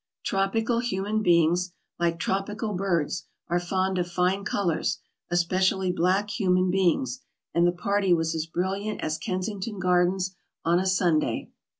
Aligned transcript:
Tropical 0.23 0.79
human 0.79 1.21
beings, 1.21 1.73
like 1.99 2.17
trop 2.19 2.47
ical 2.47 2.75
birds, 2.75 3.27
are 3.49 3.59
fond 3.59 3.99
of 3.99 4.09
fine 4.09 4.43
colors, 4.43 4.97
especially 5.29 5.91
black 5.91 6.31
human 6.31 6.71
beings, 6.71 7.21
and 7.53 7.67
the 7.67 7.71
park 7.71 8.05
was 8.15 8.33
as 8.33 8.47
brilliant 8.47 8.99
as 9.01 9.19
Kensington 9.19 9.77
Gardens 9.77 10.35
on 10.65 10.79
a 10.79 10.87
Sunday. 10.87 11.51